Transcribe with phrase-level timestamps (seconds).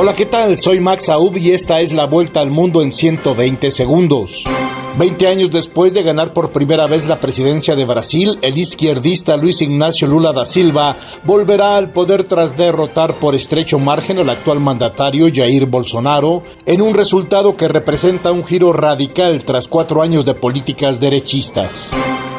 [0.00, 0.56] Hola, ¿qué tal?
[0.56, 4.44] Soy Max Aub y esta es la vuelta al mundo en 120 segundos.
[4.96, 9.60] Veinte años después de ganar por primera vez la presidencia de Brasil, el izquierdista Luis
[9.60, 15.26] Ignacio Lula da Silva volverá al poder tras derrotar por estrecho margen al actual mandatario
[15.34, 21.00] Jair Bolsonaro en un resultado que representa un giro radical tras cuatro años de políticas
[21.00, 21.90] derechistas.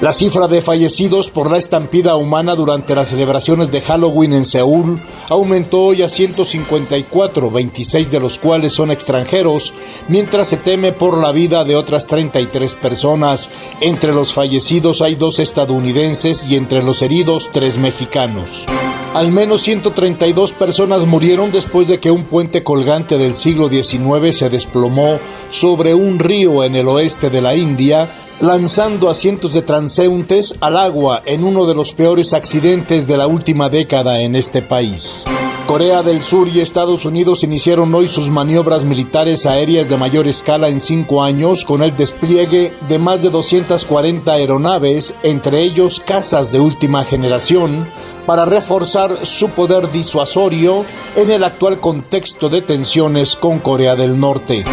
[0.00, 5.00] La cifra de fallecidos por la estampida humana durante las celebraciones de Halloween en Seúl
[5.28, 9.72] aumentó hoy a 154, 26 de los cuales son extranjeros,
[10.08, 13.48] mientras se teme por la vida de otras 33 personas.
[13.80, 18.66] Entre los fallecidos hay dos estadounidenses y entre los heridos tres mexicanos.
[19.14, 24.50] Al menos 132 personas murieron después de que un puente colgante del siglo XIX se
[24.50, 30.56] desplomó sobre un río en el oeste de la India, lanzando a cientos de transeúntes
[30.60, 35.24] al agua en uno de los peores accidentes de la última década en este país.
[35.66, 40.68] Corea del Sur y Estados Unidos iniciaron hoy sus maniobras militares aéreas de mayor escala
[40.68, 46.60] en cinco años con el despliegue de más de 240 aeronaves, entre ellos casas de
[46.60, 47.88] última generación,
[48.26, 50.84] para reforzar su poder disuasorio
[51.16, 54.64] en el actual contexto de tensiones con Corea del Norte.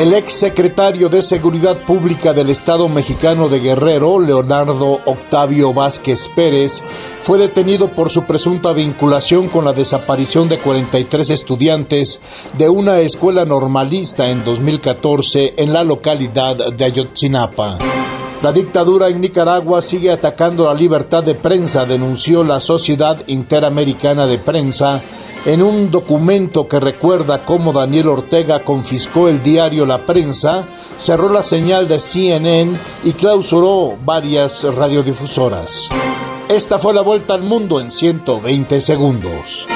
[0.00, 6.82] El ex secretario de Seguridad Pública del Estado mexicano de Guerrero, Leonardo Octavio Vázquez Pérez,
[7.22, 12.18] fue detenido por su presunta vinculación con la desaparición de 43 estudiantes
[12.56, 17.76] de una escuela normalista en 2014 en la localidad de Ayotzinapa.
[18.42, 24.38] La dictadura en Nicaragua sigue atacando la libertad de prensa, denunció la Sociedad Interamericana de
[24.38, 25.02] Prensa
[25.44, 30.64] en un documento que recuerda cómo Daniel Ortega confiscó el diario La Prensa,
[30.96, 35.90] cerró la señal de CNN y clausuró varias radiodifusoras.
[36.48, 39.68] Esta fue la vuelta al mundo en 120 segundos.